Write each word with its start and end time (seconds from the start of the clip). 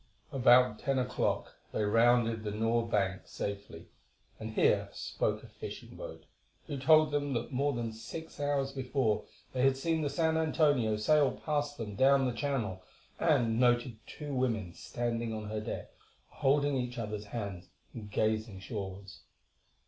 About 0.31 0.79
ten 0.79 0.97
o'clock 0.97 1.57
they 1.71 1.83
rounded 1.83 2.43
the 2.43 2.49
Nore 2.49 2.87
bank 2.87 3.21
safely, 3.27 3.85
and 4.39 4.49
here 4.55 4.89
spoke 4.91 5.43
a 5.43 5.47
fishing 5.47 5.95
boat, 5.95 6.23
who 6.65 6.79
told 6.79 7.11
them 7.11 7.33
that 7.33 7.51
more 7.51 7.73
than 7.73 7.93
six 7.93 8.39
hours 8.39 8.71
before 8.71 9.25
they 9.53 9.61
had 9.61 9.77
seen 9.77 10.01
the 10.01 10.09
San 10.09 10.37
Antonio 10.37 10.97
sail 10.97 11.33
past 11.45 11.77
them 11.77 11.93
down 11.95 12.35
Channel, 12.35 12.81
and 13.19 13.59
noted 13.59 13.99
two 14.07 14.33
women 14.33 14.73
standing 14.73 15.31
on 15.35 15.49
her 15.49 15.61
deck, 15.61 15.91
holding 16.29 16.75
each 16.77 16.97
other's 16.97 17.25
hands 17.25 17.69
and 17.93 18.09
gazing 18.09 18.59
shorewards. 18.59 19.19